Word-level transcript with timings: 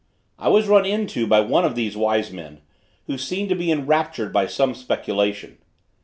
I 0.39 0.49
was 0.49 0.67
run 0.67 0.83
into 0.83 1.27
by 1.27 1.41
one 1.41 1.63
of 1.63 1.75
these 1.75 1.95
wise 1.95 2.31
men, 2.31 2.61
who 3.05 3.19
seemed 3.19 3.49
to 3.49 3.55
be 3.55 3.71
enraptured 3.71 4.33
by 4.33 4.47
some 4.47 4.73
speculation. 4.73 5.59